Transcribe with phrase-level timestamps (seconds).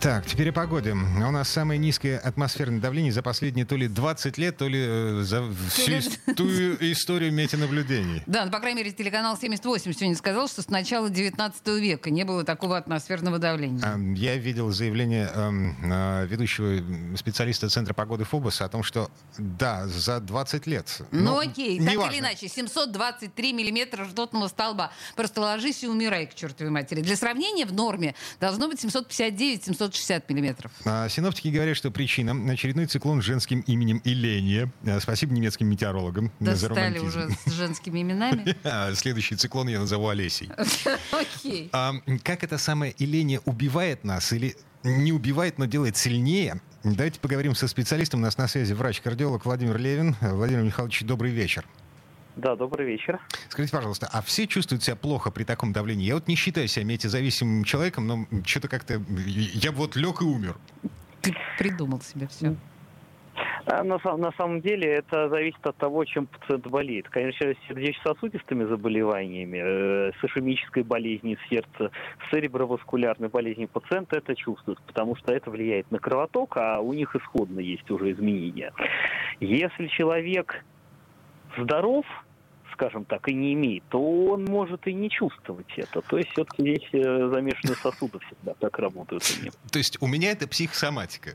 [0.00, 0.92] Так, теперь о погоде.
[0.92, 5.22] У нас самое низкое атмосферное давление за последние то ли 20 лет, то ли э,
[5.22, 8.22] за всю ту историю метеонаблюдений.
[8.26, 12.24] Да, ну, по крайней мере, телеканал 78 сегодня сказал, что с начала 19 века не
[12.24, 13.80] было такого атмосферного давления.
[13.82, 20.20] А, я видел заявление э, ведущего специалиста Центра погоды ФОБОСа о том, что да, за
[20.20, 21.00] 20 лет.
[21.10, 22.12] Ну, окей, так важно.
[22.12, 24.92] или иначе, 723 миллиметра ртутного столба.
[25.14, 27.00] Просто ложись и умирай к чертовой матери.
[27.00, 30.72] Для сравнения, в норме должно быть 759-760 160 миллиметров.
[30.84, 34.70] А, синоптики говорят, что причина— очередной циклон с женским именем Иления.
[34.86, 38.56] А, спасибо немецким метеорологам Достали за уже с женскими именами.
[38.64, 40.50] А, следующий циклон я назову Олесей.
[41.12, 41.70] Окей.
[42.22, 46.60] Как эта самая Иления убивает нас или не убивает, но делает сильнее?
[46.84, 48.20] Давайте поговорим со специалистом.
[48.20, 50.16] У нас на связи врач-кардиолог Владимир Левин.
[50.20, 51.64] Владимир Михайлович, добрый вечер.
[52.36, 53.18] Да, добрый вечер.
[53.48, 56.04] Скажите, пожалуйста, а все чувствуют себя плохо при таком давлении?
[56.04, 59.00] Я вот не считаю себя метеозависимым человеком, но что-то как-то...
[59.26, 60.56] Я вот лег и умер.
[61.22, 62.54] Ты придумал себе все.
[63.66, 67.08] А на, на самом деле это зависит от того, чем пациент болеет.
[67.08, 71.90] Конечно, с сердечно-сосудистыми заболеваниями, э, с ишемической болезнью сердца,
[72.26, 77.16] с цереброваскулярной болезнью пациента это чувствует, потому что это влияет на кровоток, а у них
[77.16, 78.72] исходно есть уже изменения.
[79.40, 80.64] Если человек
[81.58, 82.04] здоров,
[82.76, 86.02] скажем так, и не имеет, то он может и не чувствовать это.
[86.02, 89.54] То есть все-таки здесь э, замешаны сосуды всегда так работают у него.
[89.72, 91.30] То есть у меня это психосоматика?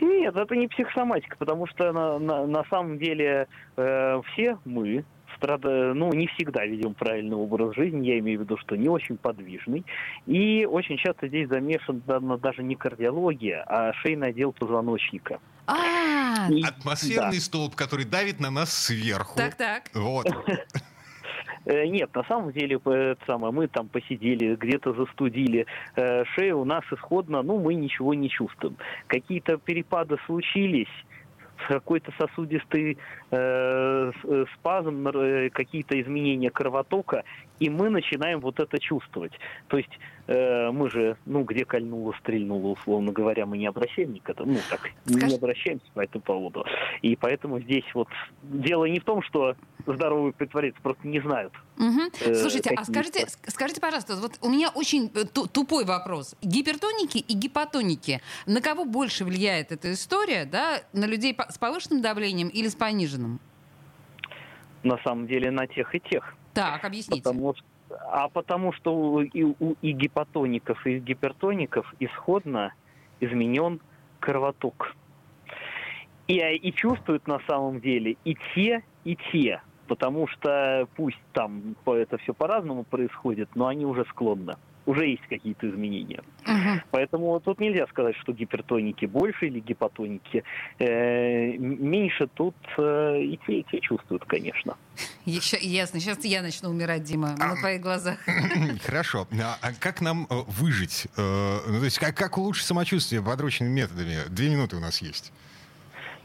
[0.00, 3.46] Нет, это не психосоматика, потому что на, на, на самом деле
[3.76, 5.04] э, все мы
[5.36, 5.94] страда...
[5.94, 9.84] ну, не всегда ведем правильный образ жизни, я имею в виду, что не очень подвижный.
[10.26, 15.40] И очень часто здесь замешан даже не кардиология, а шейный отдел позвоночника.
[15.66, 19.36] А, Атмосферный столб, который давит на нас сверху.
[19.36, 19.90] Так, так.
[19.94, 20.26] Вот.
[21.66, 25.66] Э, нет, на самом деле, это самое, мы там посидели, где-то застудили
[25.96, 28.76] э, шею, у нас исходно, ну, мы ничего не чувствуем.
[29.08, 30.86] Какие-то перепады случились,
[31.68, 32.98] какой-то сосудистый
[33.30, 37.24] э, э спазм, э, какие-то изменения кровотока,
[37.58, 39.32] и мы начинаем вот это чувствовать.
[39.68, 44.18] То есть э, мы же, ну, где кольнуло, стрельнуло, условно говоря, мы не обращаем ни
[44.18, 46.64] к этому, ну, так, мы не обращаемся по этому поводу.
[47.02, 48.08] И поэтому здесь вот
[48.42, 49.56] дело не в том, что
[49.86, 51.52] здоровые притворятся, просто не знают.
[51.78, 52.00] Угу.
[52.20, 56.34] Э, Слушайте, а скажите, скажите, пожалуйста, вот у меня очень э, тупой вопрос.
[56.42, 62.48] Гипертоники и гипотоники, на кого больше влияет эта история, да, на людей с повышенным давлением
[62.48, 63.40] или с пониженным?
[64.82, 66.34] На самом деле на тех и тех.
[66.54, 67.22] Так, объясните.
[67.22, 72.74] Потому что а потому что у, и, у и гипотоников, и гипертоников исходно
[73.20, 73.80] изменен
[74.20, 74.94] кровоток.
[76.26, 79.62] И, и чувствуют на самом деле и те, и те.
[79.86, 85.68] Потому что пусть там это все по-разному происходит, но они уже склонны уже есть какие-то
[85.68, 86.22] изменения.
[86.44, 86.80] Угу.
[86.92, 90.44] Поэтому тут нельзя сказать, что гипертоники больше или гипотоники
[90.78, 92.28] э, меньше.
[92.34, 94.76] Тут э, и те, и те чувствуют, конечно.
[95.24, 96.00] Еще, ясно.
[96.00, 98.18] Сейчас я начну умирать, Дима, на твоих глазах.
[98.84, 99.26] Хорошо.
[99.42, 101.08] А, а как нам э, выжить?
[101.16, 104.16] Э, ну, то есть как, как улучшить самочувствие подручными методами?
[104.28, 105.32] Две минуты у нас есть.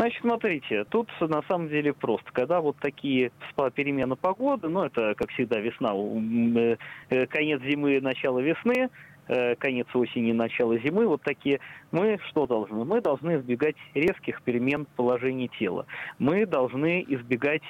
[0.00, 2.32] Значит, смотрите, тут на самом деле просто.
[2.32, 3.32] Когда вот такие
[3.74, 6.76] перемены погоды, ну, это, как всегда, весна, э,
[7.10, 8.88] э, конец зимы, начало весны,
[9.28, 11.60] э, конец осени, начало зимы, вот такие,
[11.92, 12.82] мы что должны?
[12.82, 15.84] Мы должны избегать резких перемен положения тела.
[16.18, 17.62] Мы должны избегать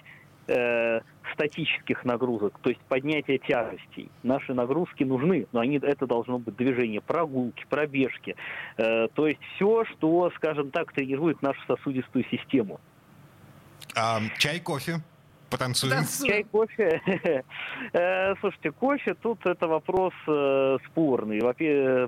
[0.50, 1.00] э,
[1.33, 4.11] статических нагрузок, то есть поднятие тяжестей.
[4.22, 8.37] Наши нагрузки нужны, но они, это должно быть движение, прогулки, пробежки.
[8.77, 12.81] Э, то есть все, что, скажем так, тренирует нашу сосудистую систему.
[13.97, 15.00] А, чай, кофе?
[15.50, 16.05] Потанцуем.
[16.27, 17.00] Чай, кофе.
[17.93, 21.41] Э, слушайте, кофе тут это вопрос э, спорный,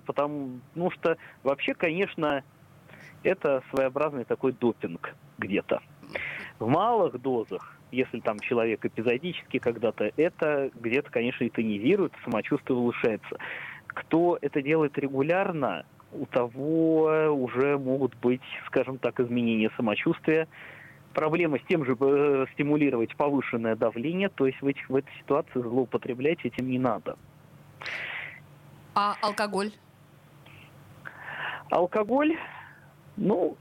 [0.01, 2.45] потому ну что вообще, конечно,
[3.25, 5.81] это своеобразный такой допинг где-то.
[6.59, 13.37] В малых дозах если там человек эпизодически когда-то, это где-то, конечно, и тонизирует, самочувствие улучшается.
[13.87, 20.49] Кто это делает регулярно, у того уже могут быть, скажем так, изменения самочувствия,
[21.13, 25.61] проблема с тем же э, стимулировать повышенное давление, то есть в, этих, в этой ситуации
[25.61, 27.17] злоупотреблять этим не надо.
[28.95, 29.71] А алкоголь?
[31.71, 32.37] Алкоголь,
[33.17, 33.57] ну,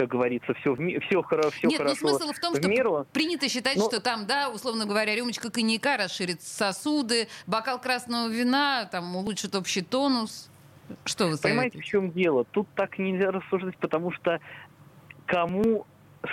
[0.00, 1.92] как говорится, все, все, хоро, все Нет, хорошо.
[1.92, 3.06] Нет, но смысл в том, что меру.
[3.12, 3.84] принято считать, но...
[3.84, 9.82] что там, да, условно говоря, рюмочка коньяка расширит сосуды, бокал красного вина там улучшит общий
[9.82, 10.50] тонус.
[11.04, 12.44] Что вы Понимаете, в чем дело?
[12.44, 14.40] Тут так нельзя рассуждать, потому что
[15.26, 15.86] кому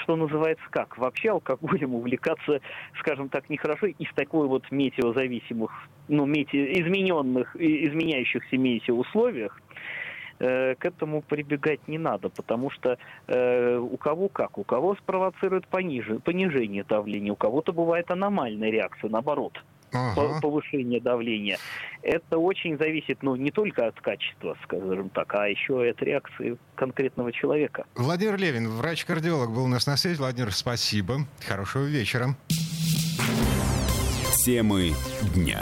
[0.04, 0.98] что называется как?
[0.98, 2.62] Вообще алкоголем увлекаться,
[3.00, 5.72] скажем так, нехорошо из такой вот метеозависимых,
[6.08, 9.62] ну, мете, измененных, изменяющихся метеоусловиях,
[10.40, 12.98] э, к этому прибегать не надо, потому что
[13.28, 19.10] э, у кого как, у кого спровоцирует пониже, понижение давления, у кого-то бывает аномальная реакция,
[19.10, 19.62] наоборот
[19.92, 20.40] ага.
[20.42, 21.58] повышение давления.
[22.02, 26.58] Это очень зависит, ну, не только от качества, скажем так, а еще и от реакции
[26.76, 27.86] конкретного человека.
[27.96, 30.18] Владимир Левин, врач-кардиолог, был у нас на связи.
[30.18, 31.20] Владимир, спасибо.
[31.46, 32.36] Хорошего вечера.
[34.46, 34.94] Темы
[35.36, 35.62] дня.